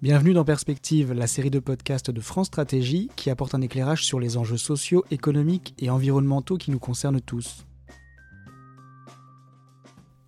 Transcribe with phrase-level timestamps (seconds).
[0.00, 4.20] Bienvenue dans Perspective, la série de podcasts de France Stratégie qui apporte un éclairage sur
[4.20, 7.66] les enjeux sociaux, économiques et environnementaux qui nous concernent tous.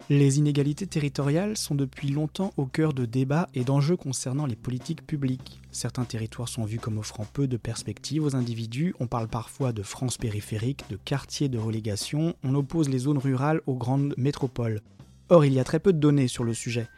[0.08, 5.06] Les inégalités territoriales sont depuis longtemps au cœur de débats et d'enjeux concernant les politiques
[5.06, 5.60] publiques.
[5.71, 9.84] Certains territoires sont vus comme offrant peu de perspectives aux individus, on parle parfois de
[9.84, 14.80] France périphérique, de quartiers de relégation, on oppose les zones rurales aux grandes métropoles.
[15.28, 16.88] Or, il y a très peu de données sur le sujet.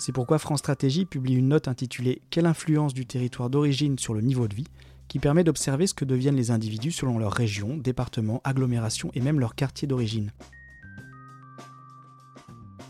[0.00, 4.22] C'est pourquoi France Stratégie publie une note intitulée Quelle influence du territoire d'origine sur le
[4.22, 4.66] niveau de vie?
[5.08, 9.40] qui permet d'observer ce que deviennent les individus selon leur région, département, agglomération et même
[9.40, 10.32] leur quartier d'origine.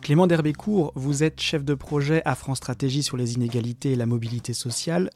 [0.02, 4.04] Clément Derbécourt, vous êtes chef de projet à France Stratégie sur les inégalités et la
[4.04, 5.08] mobilité sociale.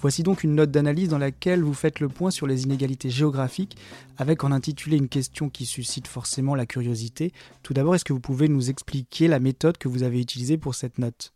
[0.00, 3.76] Voici donc une note d'analyse dans laquelle vous faites le point sur les inégalités géographiques,
[4.16, 7.32] avec en intitulé une question qui suscite forcément la curiosité.
[7.62, 10.76] Tout d'abord, est-ce que vous pouvez nous expliquer la méthode que vous avez utilisée pour
[10.76, 11.32] cette note?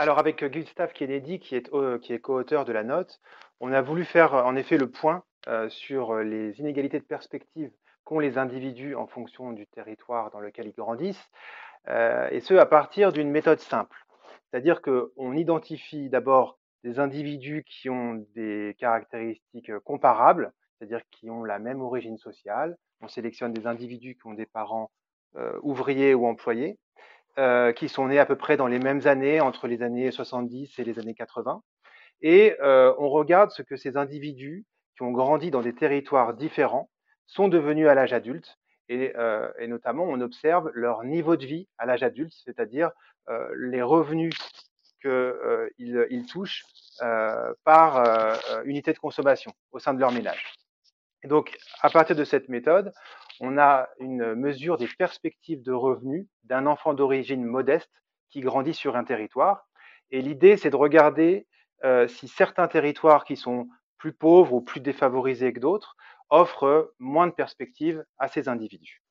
[0.00, 1.70] Alors avec Gustave Kennedy, qui est,
[2.00, 3.20] qui est co-auteur de la note,
[3.60, 5.24] on a voulu faire en effet le point
[5.68, 7.70] sur les inégalités de perspective
[8.04, 11.30] qu'ont les individus en fonction du territoire dans lequel ils grandissent,
[11.86, 14.06] et ce à partir d'une méthode simple.
[14.50, 21.58] C'est-à-dire qu'on identifie d'abord des individus qui ont des caractéristiques comparables, c'est-à-dire qui ont la
[21.58, 22.78] même origine sociale.
[23.02, 24.90] On sélectionne des individus qui ont des parents
[25.62, 26.78] ouvriers ou employés,
[27.76, 30.84] qui sont nés à peu près dans les mêmes années, entre les années 70 et
[30.84, 31.62] les années 80.
[32.22, 34.64] Et on regarde ce que ces individus
[34.96, 36.90] qui ont grandi dans des territoires différents
[37.26, 38.58] sont devenus à l'âge adulte.
[38.88, 39.14] Et,
[39.58, 42.90] et, notamment, on observe leur niveau de vie à l'âge adulte, c'est-à-dire
[43.56, 44.34] les revenus
[45.00, 46.64] qu'ils euh, ils touchent
[47.02, 50.59] euh, par euh, unité de consommation au sein de leur ménage.
[51.24, 52.92] Donc, à partir de cette méthode,
[53.40, 57.90] on a une mesure des perspectives de revenus d'un enfant d'origine modeste
[58.30, 59.66] qui grandit sur un territoire.
[60.10, 61.46] Et l'idée, c'est de regarder
[61.84, 65.96] euh, si certains territoires qui sont plus pauvres ou plus défavorisés que d'autres
[66.30, 69.02] offrent moins de perspectives à ces individus.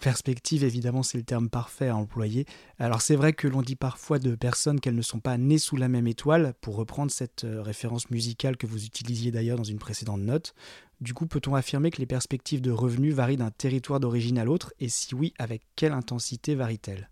[0.00, 2.44] Perspective, évidemment, c'est le terme parfait à employer.
[2.80, 5.76] Alors c'est vrai que l'on dit parfois de personnes qu'elles ne sont pas nées sous
[5.76, 9.78] la même étoile, pour reprendre cette euh, référence musicale que vous utilisiez d'ailleurs dans une
[9.78, 10.54] précédente note.
[11.00, 14.72] Du coup, peut-on affirmer que les perspectives de revenus varient d'un territoire d'origine à l'autre,
[14.80, 17.10] et si oui, avec quelle intensité varient-elles?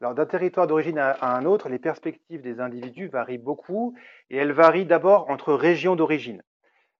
[0.00, 3.96] Alors d'un territoire d'origine à un autre, les perspectives des individus varient beaucoup
[4.30, 6.42] et elles varient d'abord entre régions d'origine.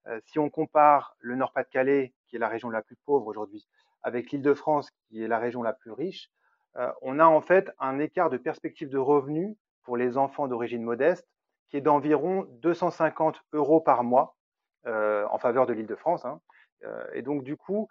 [0.09, 3.69] Euh, si on compare le Nord-Pas-de-Calais, qui est la région la plus pauvre aujourd'hui,
[4.03, 6.31] avec l'Île-de-France, qui est la région la plus riche,
[6.77, 10.83] euh, on a en fait un écart de perspective de revenus pour les enfants d'origine
[10.83, 11.27] modeste
[11.71, 14.38] qui est d'environ 250 euros par mois
[14.87, 16.25] en faveur de l'Île-de-France.
[16.25, 16.41] Hein.
[16.85, 17.89] Euh, et donc, du coup,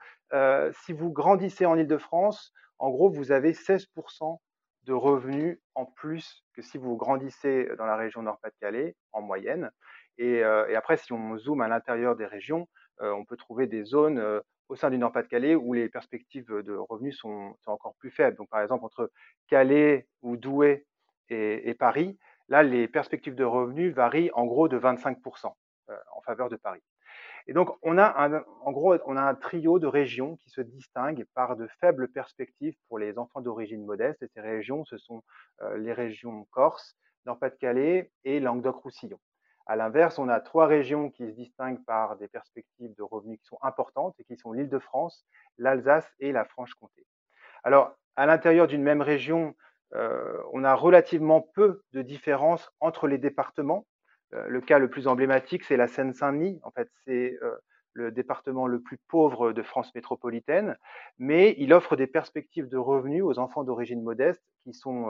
[0.86, 4.40] si vous grandissez en Île-de-France, en gros, vous avez 16%
[4.84, 9.70] de revenus en plus que si vous grandissez dans la région Nord-Pas-de-Calais, en moyenne.
[10.18, 12.68] Et, après, si on zoome à l'intérieur des régions,
[13.00, 17.56] on peut trouver des zones au sein du Nord-Pas-de-Calais où les perspectives de revenus sont,
[17.66, 18.38] encore plus faibles.
[18.38, 19.12] Donc, par exemple, entre
[19.48, 20.86] Calais ou Douai
[21.30, 25.50] et, Paris, là, les perspectives de revenus varient en gros de 25% euh,
[26.16, 26.82] en faveur de Paris.
[27.48, 30.62] Et donc, on a un, en gros, on a un trio de régions qui se
[30.62, 34.22] distinguent par de faibles perspectives pour les enfants d'origine modeste.
[34.22, 35.24] Et ces régions, ce sont
[35.62, 39.20] euh, les régions Corse, Nord-Pas-de-Calais et Languedoc-Roussillon.
[39.66, 43.48] À l'inverse, on a trois régions qui se distinguent par des perspectives de revenus qui
[43.48, 45.26] sont importantes et qui sont l'Île-de-France,
[45.58, 47.06] l'Alsace et la Franche-Comté.
[47.64, 49.56] Alors, à l'intérieur d'une même région,
[49.94, 53.86] euh, on a relativement peu de différences entre les départements.
[54.34, 56.60] Euh, le cas le plus emblématique, c'est la Seine-Saint-Denis.
[56.64, 57.56] En fait, c'est euh,
[57.94, 60.78] le département le plus pauvre de France métropolitaine,
[61.18, 65.06] mais il offre des perspectives de revenus aux enfants d'origine modeste qui sont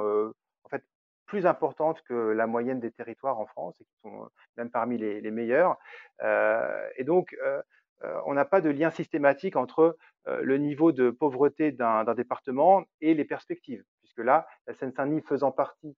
[0.63, 0.83] en fait
[1.27, 4.97] plus importantes que la moyenne des territoires en France et qui sont euh, même parmi
[4.97, 5.77] les, meilleurs.
[6.23, 7.61] Euh, et donc, euh,
[8.25, 13.23] on n'a pas de lien systématique entre le niveau de pauvreté d'un département et les
[13.23, 15.95] perspectives, puisque là, la Seine-Saint-Denis faisant partie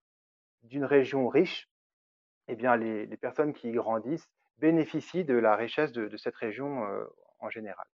[0.62, 1.68] d'une région riche,
[2.50, 6.84] eh bien, les, personnes qui y grandissent bénéficient de la richesse de, cette région
[7.38, 7.86] en général.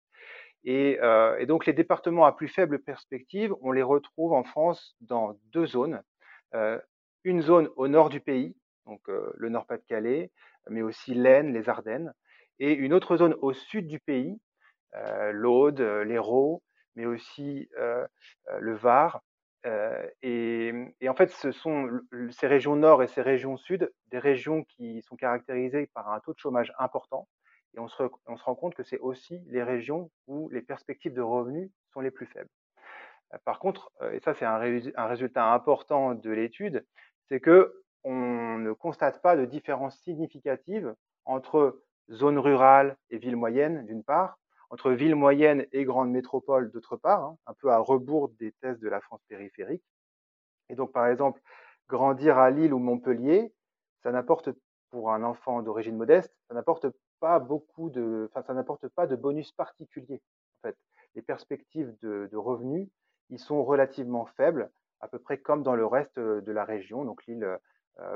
[0.64, 0.99] Et,
[1.38, 5.67] et, donc, les départements à plus faible perspective, on les retrouve en France dans deux
[5.67, 6.03] zones
[7.26, 8.55] une zone au nord du pays,
[8.87, 10.31] donc euh, le Nord-Pas-de-Calais,
[10.70, 12.12] mais aussi l'Aisne, les Ardennes,
[12.61, 14.41] et une autre zone au sud du pays,
[14.94, 16.62] euh, l'Aude, euh, l'Hérault,
[16.94, 17.69] mais aussi
[18.59, 19.20] le Var.
[20.23, 20.73] Et,
[21.08, 21.88] en fait, ce sont
[22.31, 26.35] ces régions nord et ces régions sud, des régions qui sont caractérisées par un taux
[26.35, 27.29] de chômage important.
[27.75, 28.03] Et on se,
[28.44, 32.26] rend compte que c'est aussi les régions où les perspectives de revenus sont les plus
[32.26, 32.49] faibles.
[33.44, 36.87] Par contre, et ça c'est un, résultat important de l'étude,
[37.29, 40.94] c'est que on ne constate pas de différence significative
[41.25, 44.38] entre zone rurale et ville moyenne, d'une part,
[44.70, 48.78] entre ville moyenne et grande métropole, d'autre part, hein, un peu à rebours des thèses
[48.80, 49.84] de la France périphérique.
[50.68, 51.40] Et donc, par exemple,
[51.88, 53.52] grandir à Lille ou Montpellier,
[54.02, 54.50] ça n'apporte
[54.90, 56.86] pour un enfant d'origine modeste, ça n'apporte
[57.20, 60.22] pas beaucoup de, enfin, ça n'apporte pas de bonus particulier.
[60.58, 60.76] En fait,
[61.14, 62.88] les perspectives de, revenus,
[63.30, 64.70] ils sont relativement faibles,
[65.00, 67.04] à peu près comme dans le reste de la région.
[67.04, 67.58] Donc, Lille euh,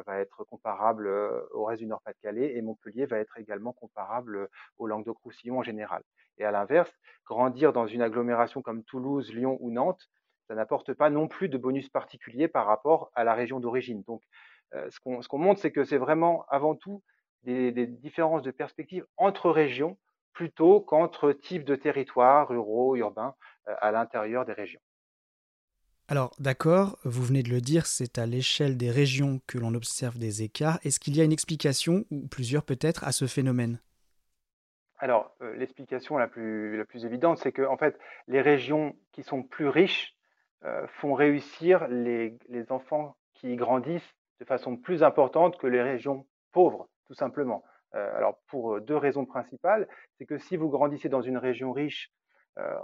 [0.06, 4.50] va être comparable euh, au reste du Nord-Pas-de-Calais et Montpellier va être également comparable euh,
[4.79, 6.03] au Languedoc-Roussillon en général.
[6.38, 6.93] Et à l'inverse,
[7.27, 10.09] grandir dans une agglomération comme Toulouse, Lyon ou Nantes,
[10.49, 14.03] ça n'apporte pas non plus de bonus particulier par rapport à la région d'origine.
[14.03, 14.23] Donc,
[14.73, 17.03] ce qu'on montre, c'est que c'est vraiment avant tout
[17.43, 19.99] des, des, différences de perspective entre régions
[20.33, 23.35] plutôt qu'entre types de territoires ruraux, urbains,
[23.67, 24.81] à l'intérieur des régions.
[26.11, 30.19] Alors d'accord, vous venez de le dire, c'est à l'échelle des régions que l'on observe
[30.19, 30.81] des écarts.
[30.83, 33.79] Est-ce qu'il y a une explication, ou plusieurs peut-être, à ce phénomène?
[34.99, 37.97] Alors euh, l'explication la plus, évidente, c'est que en fait,
[38.27, 40.17] les régions qui sont plus riches
[40.65, 42.37] euh, font réussir les,
[42.71, 47.62] enfants qui grandissent de façon plus importante que les régions pauvres, tout simplement.
[47.95, 49.87] Euh, alors pour deux raisons principales,
[50.19, 52.11] c'est que si vous grandissez dans une région riche,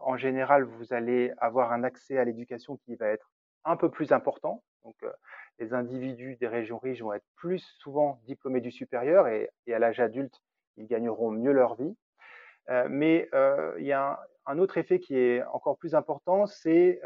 [0.02, 3.30] en général, vous allez avoir un accès à l'éducation qui va être
[3.66, 4.62] un peu plus important.
[4.84, 5.12] Donc, euh,
[5.58, 10.00] les individus des régions riches vont être plus souvent diplômés du supérieur et, à l'âge
[10.00, 10.40] adulte,
[10.76, 11.94] ils gagneront mieux leur vie.
[12.70, 13.28] Euh, mais
[13.78, 17.00] il y a un, autre effet qui est encore plus important, c'est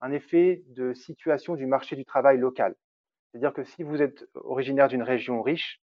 [0.00, 2.74] un effet de situation du marché du travail local.
[3.30, 5.80] C'est-à-dire que si vous êtes originaire d'une région riche,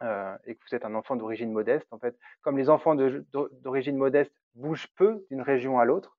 [0.00, 4.32] et que vous êtes un enfant d'origine modeste, en fait, comme les enfants d'origine modeste
[4.58, 6.16] bougent peu d'une région à l'autre,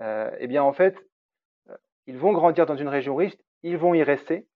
[0.00, 0.96] euh, eh bien en fait,
[1.68, 4.46] euh, ils vont grandir dans une région riche, ils vont y rester,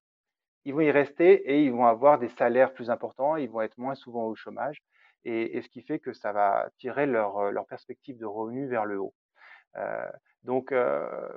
[0.63, 3.77] ils vont y rester et ils vont avoir des salaires plus importants, ils vont être
[3.77, 4.81] moins souvent au chômage,
[5.23, 8.99] et, ce qui fait que ça va tirer leur, euh, perspective de revenus vers le
[8.99, 9.13] haut.
[10.43, 10.71] donc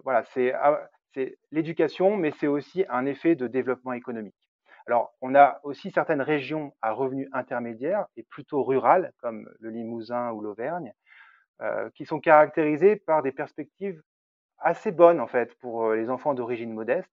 [0.05, 0.25] voilà,
[0.55, 4.37] ah, c'est l'éducation, mais c'est aussi un effet de développement économique.
[4.87, 10.31] Alors, on a aussi certaines régions à revenus intermédiaires et plutôt rurales, comme le Limousin
[10.33, 10.95] ou l'Auvergne,
[11.63, 14.01] euh, qui sont caractérisés par des perspectives
[14.59, 17.11] assez bonnes en fait pour euh, les enfants d'origine modeste.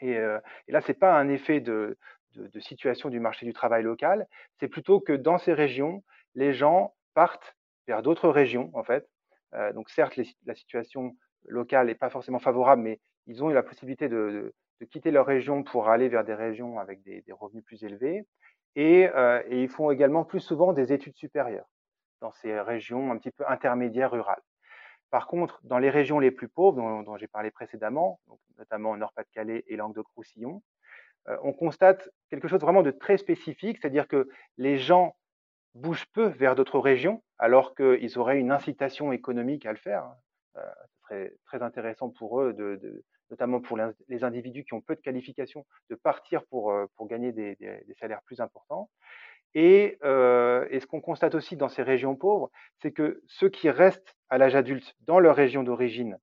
[0.00, 0.38] Et, euh,
[0.68, 1.98] et là, c'est pas un effet de,
[2.34, 4.26] de, de, situation du marché du travail local,
[4.60, 6.02] c'est plutôt que dans ces régions,
[6.34, 7.56] les gens partent
[7.86, 9.08] vers d'autres régions en fait.
[9.54, 11.16] Euh, donc certes, la situation
[11.46, 15.26] locale n'est pas forcément favorable, mais ils ont eu la possibilité de, de, quitter leur
[15.26, 18.26] région pour aller vers des régions avec des, des revenus plus élevés.
[18.74, 21.66] Et, euh, et, ils font également plus souvent des études supérieures
[22.20, 24.42] dans ces régions un petit peu intermédiaires rurales.
[25.10, 29.64] Par contre, dans les régions les plus pauvres, dont, j'ai parlé précédemment, donc notamment Nord-Pas-de-Calais
[29.68, 30.62] et Languedoc-Roussillon,
[31.28, 34.28] euh, on constate quelque chose vraiment de très spécifique, c'est-à-dire que
[34.58, 35.16] les gens
[35.74, 40.10] bougent peu vers d'autres régions, alors qu'ils auraient une incitation économique à le faire.
[40.56, 42.56] Euh, ce serait très intéressant pour eux,
[43.30, 43.78] notamment pour
[44.08, 48.40] les individus qui ont peu de qualifications, de partir pour, euh, gagner des salaires plus
[48.40, 48.90] importants.
[49.54, 52.50] Et, euh, et ce qu'on constate aussi dans ces régions pauvres,
[52.82, 56.18] c'est que ceux qui restent à l'âge adulte dans leur région d'origine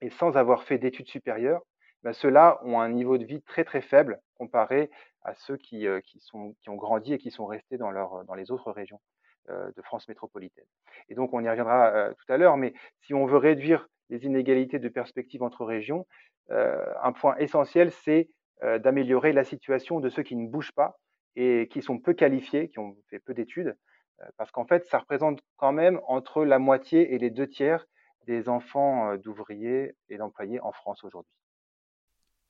[0.00, 1.62] et sans avoir fait d'études supérieures,
[2.02, 4.90] ben ceux-là ont un niveau de vie très très faible comparé
[5.22, 8.50] à ceux qui, euh, qui, ont grandi et qui sont restés dans, leur, dans les
[8.50, 9.00] autres régions
[9.48, 10.66] euh, de France métropolitaine.
[11.08, 14.78] Et donc on y reviendra tout à l'heure, mais si on veut réduire les inégalités
[14.78, 16.06] de perspective entre régions,
[16.50, 18.28] un point essentiel, c'est
[18.60, 20.98] d'améliorer la situation de ceux qui ne bougent pas
[21.36, 23.76] et qui sont peu qualifiés, qui ont fait peu d'études,
[24.20, 27.86] euh, parce qu'en fait, ça représente quand même entre la moitié et les deux tiers
[28.26, 31.32] des enfants euh, d'ouvriers et d'employés en France aujourd'hui.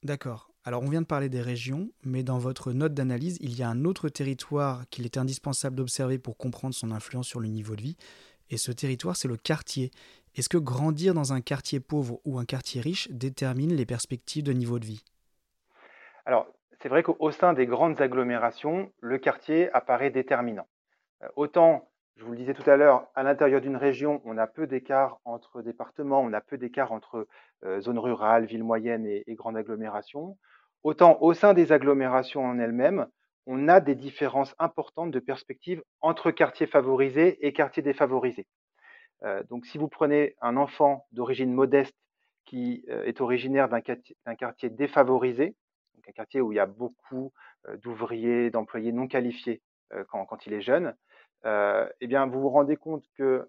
[0.02, 0.50] D'accord.
[0.64, 3.68] Alors on vient de parler des régions, mais dans votre note d'analyse, il y a
[3.68, 7.82] un autre territoire qu'il est indispensable d'observer pour comprendre son influence sur le niveau de
[7.82, 7.96] vie,
[8.50, 9.90] et ce territoire, c'est le quartier.
[10.34, 14.52] Est-ce que grandir dans un quartier pauvre ou un quartier riche détermine les perspectives de
[14.52, 15.04] niveau de vie?
[16.24, 16.46] Alors,
[16.82, 20.66] c'est vrai qu'au sein des grandes agglomérations, le quartier apparaît déterminant.
[21.22, 24.48] Euh, autant, je vous le disais tout à l'heure, à l'intérieur d'une région, on a
[24.48, 27.28] peu d'écart entre départements, on a peu d'écart entre
[27.64, 30.36] euh, zones rurales, villes moyennes et, grandes agglomérations.
[30.82, 33.06] Autant au sein des agglomérations en elles-mêmes,
[33.46, 38.48] on a des différences importantes de perspectives entre quartiers favorisés et quartiers défavorisés.
[39.22, 41.94] Euh, donc, si vous prenez un enfant d'origine modeste
[42.44, 45.54] qui est originaire d'un quartier, défavorisé,
[46.02, 47.32] donc un quartier où il y a beaucoup
[47.82, 49.62] d'ouvriers, d'employés non qualifiés
[50.08, 50.94] quand, il est jeune,
[51.44, 53.48] eh bien, vous vous rendez compte que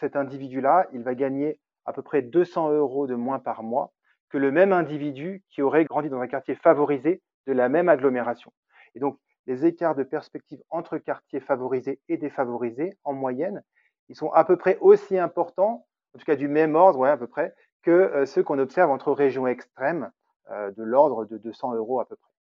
[0.00, 3.92] cet individu-là, il va gagner à peu près 200 euros de moins par mois
[4.28, 8.52] que le même individu qui aurait grandi dans un quartier favorisé de la même agglomération.
[8.94, 13.62] Et donc, les écarts de perspective entre quartiers favorisés et défavorisés, en moyenne,
[14.08, 17.26] ils sont à peu près aussi importants, en tout cas du même ordre, à peu
[17.26, 20.10] près, que ceux qu'on observe entre régions extrêmes,
[20.50, 22.34] de l'ordre de 200 euros à peu près.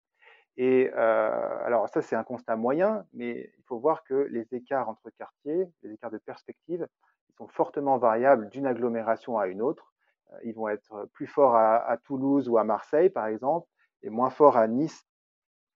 [0.57, 4.87] Et euh, alors ça, c'est un constat moyen, mais il faut voir que les écarts
[4.87, 6.87] entre quartiers, les écarts de perspective,
[7.37, 9.93] sont fortement variables d'une agglomération à une autre.
[10.31, 13.67] Euh, ils vont être plus forts à, Toulouse ou à Marseille, par exemple,
[14.03, 15.05] et moins forts à Nice,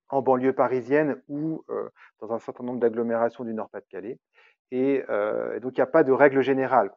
[0.09, 1.89] en banlieue parisienne ou euh,
[2.21, 4.19] dans un certain nombre d'agglomérations du Nord-Pas-de-Calais.
[4.69, 6.91] Et, euh, donc, il n'y a pas de règle générale.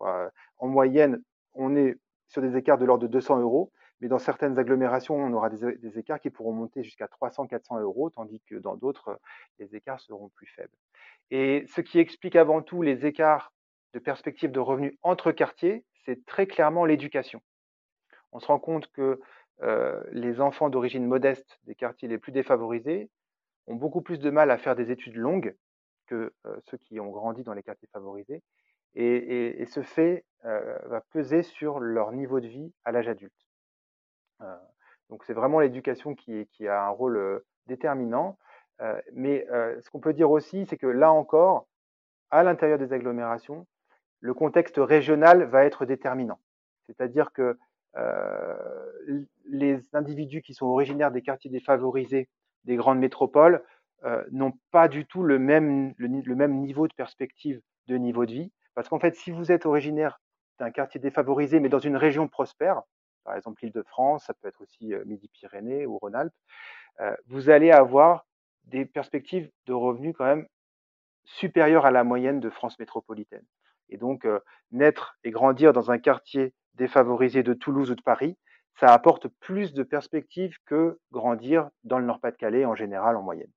[0.58, 1.22] En moyenne,
[1.54, 1.96] on est
[2.28, 5.98] sur des écarts de l'ordre de 200 euros, mais dans certaines agglomérations, on aura des,
[5.98, 9.20] écarts qui pourront monter jusqu'à 300-400 euros, tandis que dans d'autres,
[9.58, 10.74] les écarts seront plus faibles.
[11.30, 13.52] Et ce qui explique avant tout les écarts
[13.92, 17.42] de perspective de revenus entre quartiers, c'est très clairement l'éducation.
[18.32, 19.20] On se rend compte que
[19.62, 23.10] euh, les enfants d'origine modeste des quartiers les plus défavorisés
[23.66, 25.54] ont beaucoup plus de mal à faire des études longues
[26.06, 28.42] que euh, ceux qui ont grandi dans les quartiers favorisés.
[28.94, 33.49] Et, ce fait euh, va peser sur leur niveau de vie à l'âge adulte.
[34.42, 34.56] Euh,
[35.08, 38.38] donc c'est vraiment l'éducation qui, a un rôle euh, déterminant.
[38.80, 39.46] Euh, mais
[39.80, 41.66] ce qu'on peut dire aussi, c'est que là encore,
[42.30, 43.66] à l'intérieur des agglomérations,
[44.20, 46.38] le contexte régional va être déterminant.
[46.86, 47.58] C'est-à-dire que
[49.44, 52.28] les individus qui sont originaires des quartiers défavorisés
[52.64, 53.62] des grandes métropoles
[54.30, 58.52] n'ont pas du tout le même, le, même niveau de perspective de niveau de vie.
[58.74, 60.20] Parce qu'en fait, si vous êtes originaire
[60.58, 62.82] d'un quartier défavorisé, mais dans une région prospère,
[63.24, 66.34] par exemple l'île de France, ça peut être aussi euh, Midi-Pyrénées ou Rhône-Alpes,
[67.00, 68.26] euh, vous allez avoir
[68.64, 70.46] des perspectives de revenus quand même
[71.24, 73.44] supérieures à la moyenne de France métropolitaine.
[73.88, 78.36] Et donc, euh, naître et grandir dans un quartier défavorisé de Toulouse ou de Paris,
[78.78, 83.50] ça apporte plus de perspectives que grandir dans le Nord-Pas-de-Calais en général en moyenne.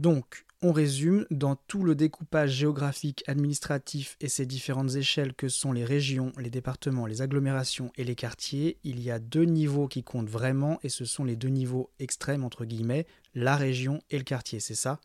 [0.00, 5.72] Donc, on résume, dans tout le découpage géographique, administratif et ses différentes échelles que sont
[5.72, 10.02] les régions, les départements, les agglomérations et les quartiers, il y a deux niveaux qui
[10.02, 13.04] comptent vraiment et ce sont les deux niveaux extrêmes, entre guillemets,
[13.34, 15.00] la région et le quartier, c'est ça?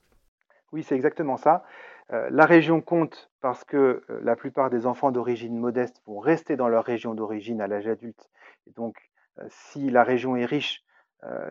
[0.71, 1.65] Oui, c'est exactement ça.
[2.13, 6.55] Euh, la région compte parce que euh, la plupart des enfants d'origine modeste vont rester
[6.55, 8.29] dans leur région d'origine à l'âge adulte.
[8.65, 8.95] Et donc,
[9.39, 10.85] euh, si la région est riche,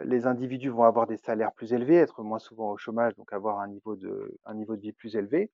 [0.04, 3.61] les individus vont avoir des salaires plus élevés, être moins souvent au chômage, donc avoir
[3.61, 5.50] un niveau de, un niveau de vie plus élevé.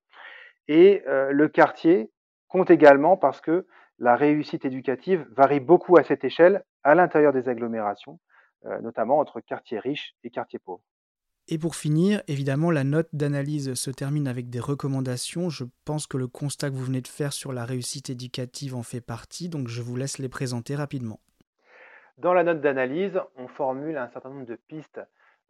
[0.67, 2.11] Et le quartier
[2.47, 3.65] compte également parce que
[3.97, 8.19] la réussite éducative varie beaucoup à cette échelle à l'intérieur des agglomérations,
[8.81, 10.83] notamment entre quartiers riches et quartiers pauvres.
[11.47, 15.49] Et pour finir, évidemment, la note d'analyse se termine avec des recommandations.
[15.49, 18.83] Je pense que le constat que vous venez de faire sur la réussite éducative en
[18.83, 21.19] fait partie, donc je vous laisse les présenter rapidement.
[22.17, 25.01] Dans la note d'analyse, on formule un certain nombre de pistes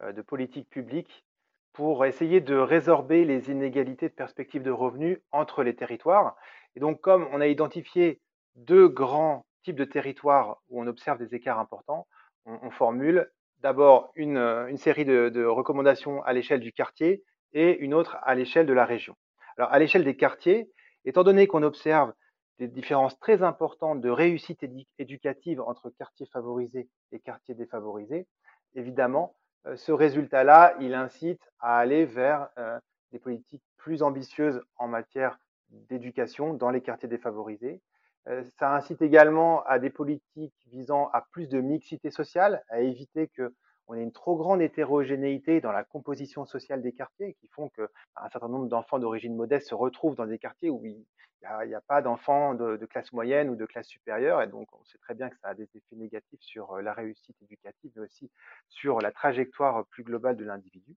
[0.01, 1.25] euh, de politique publique
[1.73, 6.35] pour essayer de résorber les inégalités de perspectives de revenus entre les territoires.
[6.75, 8.19] Et donc, comme on a identifié
[8.55, 12.07] deux grands types de territoires où on observe des écarts importants,
[12.45, 18.35] on, formule d'abord une, série de recommandations à l'échelle du quartier et une autre à
[18.35, 19.15] l'échelle de la région.
[19.57, 20.69] Alors, à l'échelle des quartiers,
[21.05, 22.13] étant donné qu'on observe
[22.61, 24.63] des différences très importantes de réussite
[24.99, 28.27] éducative entre quartiers favorisés et quartiers défavorisés,
[28.75, 32.79] évidemment, euh, ce résultat-là, il incite à aller vers euh,
[33.11, 35.39] des politiques plus ambitieuses en matière
[35.69, 37.81] d'éducation dans les quartiers défavorisés,
[38.27, 43.27] euh, ça incite également à des politiques visant à plus de mixité sociale, à éviter
[43.29, 43.55] que
[43.87, 47.89] on ait une trop grande hétérogénéité dans la composition sociale des quartiers, qui font que
[48.15, 51.05] un certain nombre d'enfants d'origine modeste se retrouvent dans des quartiers où il
[51.41, 54.83] n'y a, a, pas d'enfants de, classe moyenne ou de classe supérieure, et donc on
[54.85, 58.03] sait très bien que ça a des effets négatifs sur euh, la réussite éducative, mais
[58.03, 58.29] aussi
[58.69, 60.95] sur la trajectoire plus globale de l'individu.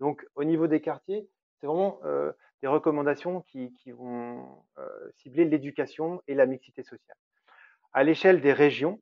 [0.00, 1.28] Donc au niveau des quartiers,
[1.60, 7.16] c'est vraiment euh, des recommandations qui, vont euh, cibler l'éducation et la mixité sociale.
[7.92, 9.00] À l'échelle des régions,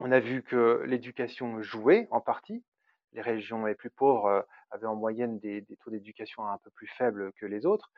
[0.00, 2.64] on a vu que l'éducation jouait en partie.
[3.12, 6.86] Les régions les plus pauvres euh, avaient en moyenne des, taux d'éducation un peu plus
[6.86, 7.90] faibles que les autres,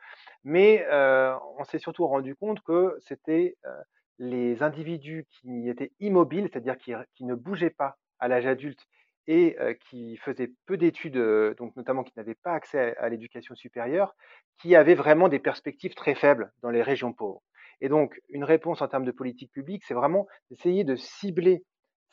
[0.43, 3.81] mais euh, on s'est surtout rendu compte que c'était euh,
[4.19, 6.93] les individus qui étaient immobiles, c'est-à-dire qui,
[7.25, 8.87] ne bougeaient pas à l'âge adulte
[9.27, 9.55] et
[9.87, 11.17] qui faisaient peu d'études,
[11.57, 14.15] donc notamment qui n'avaient pas accès à, à l'éducation supérieure,
[14.59, 17.41] qui avaient vraiment des perspectives très faibles dans les régions pauvres.
[17.81, 21.63] Et donc, une réponse en termes de politique publique, c'est vraiment d'essayer de cibler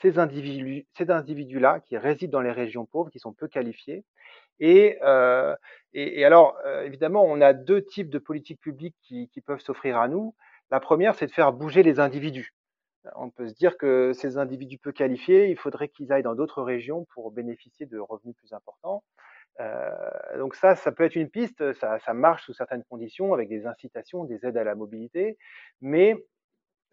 [0.01, 4.05] ces individus, ces individus-là qui résident dans les régions pauvres, qui sont peu qualifiés.
[4.61, 5.55] Et, euh,
[5.93, 9.61] et, et alors, euh, évidemment, on a deux types de politiques publiques qui, qui peuvent
[9.61, 10.35] s'offrir à nous.
[10.71, 12.55] La première, c'est de faire bouger les individus.
[13.17, 16.63] on peut se dire que ces individus peu qualifiés, il faudrait qu'ils aillent dans d'autres
[16.63, 19.03] régions pour bénéficier de revenus plus importants.
[19.61, 23.49] Euh, donc ça, ça peut être une piste, ça, ça, marche sous certaines conditions avec
[23.49, 25.37] des incitations, des aides à la mobilité,
[25.81, 26.15] mais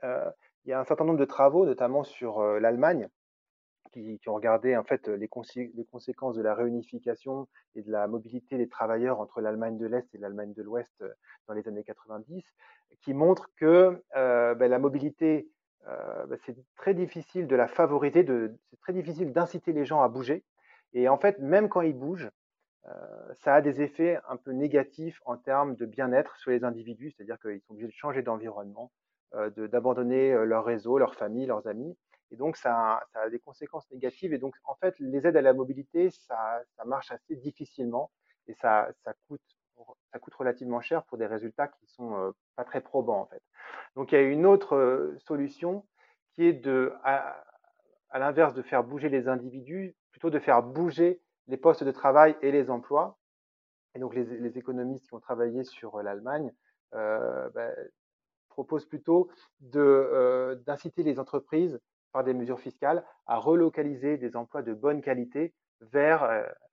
[0.03, 0.29] euh,
[0.65, 3.07] il y a un certain nombre de travaux, notamment sur euh, l'Allemagne,
[3.91, 8.67] qui, ont regardé en fait les, conséquences de la réunification et de la mobilité des
[8.67, 11.03] travailleurs entre l'Allemagne de l'Est et l'Allemagne de l'Ouest
[11.47, 12.43] dans les années 90,
[13.01, 15.47] qui montrent que euh, ben, la mobilité
[15.87, 20.09] euh, bah, c'est très difficile de la favoriser, c'est très difficile d'inciter les gens à
[20.09, 20.43] bouger.
[20.93, 22.31] Et en fait, même quand ils bougent,
[22.87, 27.11] euh, ça a des effets un peu négatifs en termes de bien-être sur les individus,
[27.11, 31.97] c'est-à-dire qu'ils sont obligés de changer d'environnement, euh, d'abandonner leur réseau, leur famille, leurs amis.
[32.31, 34.33] Et donc, ça a, des conséquences négatives.
[34.33, 38.11] Et donc, en fait, les aides à la mobilité, ça, marche assez difficilement
[38.47, 39.41] et ça, ça, coûte,
[40.11, 43.41] ça coûte relativement cher pour des résultats qui sont pas très probants, en fait.
[43.95, 45.85] Donc il y a une autre euh, solution
[46.33, 47.43] qui est de, à,
[48.13, 52.51] l'inverse de faire bouger les individus, plutôt de faire bouger les postes de travail et
[52.51, 53.17] les emplois.
[53.95, 56.53] Et donc les, économistes qui ont travaillé sur euh, l'Allemagne
[56.93, 57.73] euh, ben,
[58.55, 59.29] proposent plutôt
[59.75, 61.79] euh, d'inciter les entreprises
[62.13, 66.23] par des mesures fiscales à relocaliser des emplois de bonne qualité vers,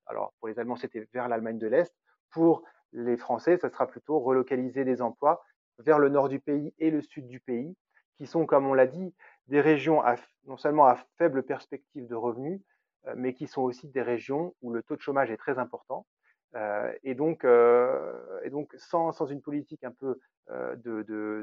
[0.07, 1.93] alors pour les Allemands c'était vers l'Allemagne de l'Est,
[2.31, 2.63] pour
[2.93, 5.43] les Français, ça sera plutôt relocaliser des emplois
[5.79, 7.77] vers le nord du pays et le sud du pays,
[8.17, 9.13] qui sont, comme on l'a dit,
[9.49, 10.01] des régions
[10.45, 12.61] non seulement à faible perspective de revenus,
[13.07, 16.07] euh, mais qui sont aussi des régions où le taux de chômage est très important.
[16.55, 20.19] Euh, et donc, euh, et donc sans, sans, une politique un peu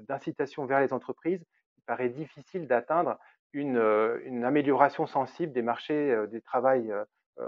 [0.07, 1.43] d'incitation de, vers les entreprises,
[1.77, 3.17] il paraît difficile d'atteindre
[3.53, 3.77] une,
[4.25, 6.93] une, amélioration sensible des marchés du travail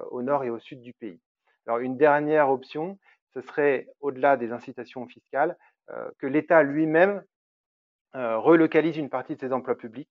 [0.09, 1.19] au nord et au sud du pays.
[1.67, 2.97] Alors, une dernière option,
[3.33, 5.57] ce serait, au-delà des incitations fiscales,
[5.89, 7.23] euh, que l'État lui-même
[8.15, 10.09] euh, relocalise une partie de ses emplois publics,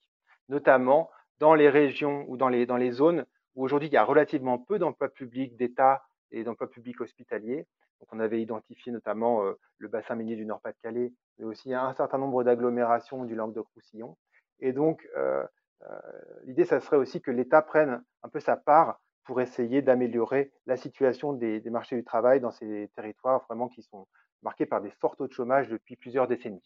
[0.49, 4.04] notamment dans les régions ou dans les, dans les zones où aujourd'hui il y a
[4.04, 6.02] relativement peu d'emplois publics d'État
[6.33, 7.67] et d'emplois publics hospitaliers.
[8.00, 12.19] Donc on avait identifié notamment euh, le bassin minier du Nord-Pas-de-Calais, mais aussi un certain
[12.19, 14.17] nombre d'agglomérations du Languedoc-Roussillon.
[14.61, 15.45] Et donc euh,
[15.83, 15.99] euh,
[16.45, 20.76] l'idée, ça serait aussi que l'État prenne un peu sa part pour essayer d'améliorer la
[20.76, 24.07] situation des, des, marchés du travail dans ces territoires vraiment qui sont
[24.43, 26.63] marqué par des forts taux de chômage depuis plusieurs décennies.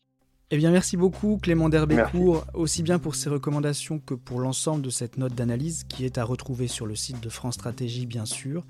[0.51, 4.91] Eh bien, merci beaucoup Clément Derbécourt, aussi bien pour ces recommandations que pour l'ensemble de
[4.91, 8.63] cette note d'analyse qui est à retrouver sur le site de France Stratégie, bien sûr.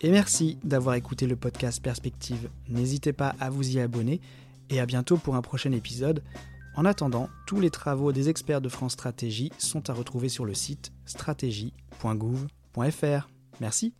[0.00, 2.48] Et merci d'avoir écouté le podcast Perspective.
[2.68, 4.20] N'hésitez pas à vous y abonner
[4.70, 6.22] et à bientôt pour un prochain épisode.
[6.76, 10.54] En attendant, tous les travaux des experts de France Stratégie sont à retrouver sur le
[10.54, 13.28] site stratégie.gouv.fr.
[13.60, 13.94] Merci.